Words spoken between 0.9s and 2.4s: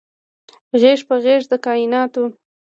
په غیږ د کائیناتو